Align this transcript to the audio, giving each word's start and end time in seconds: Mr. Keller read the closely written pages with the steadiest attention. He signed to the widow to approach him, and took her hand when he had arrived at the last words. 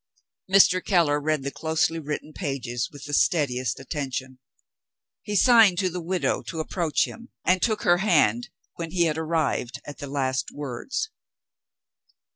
Mr. 0.51 0.83
Keller 0.83 1.21
read 1.21 1.43
the 1.43 1.51
closely 1.51 1.99
written 1.99 2.33
pages 2.33 2.89
with 2.91 3.03
the 3.05 3.13
steadiest 3.13 3.79
attention. 3.79 4.39
He 5.21 5.35
signed 5.35 5.77
to 5.77 5.91
the 5.91 6.01
widow 6.01 6.41
to 6.47 6.59
approach 6.59 7.05
him, 7.05 7.29
and 7.45 7.61
took 7.61 7.83
her 7.83 7.97
hand 7.99 8.49
when 8.77 8.89
he 8.89 9.03
had 9.05 9.19
arrived 9.19 9.79
at 9.85 9.99
the 9.99 10.07
last 10.07 10.49
words. 10.51 11.11